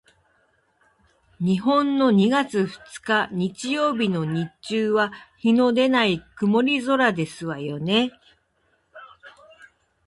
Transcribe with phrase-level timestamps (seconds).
[1.39, 8.11] 日本の二月二日日曜日の日中は日のでない曇り空ですわよね？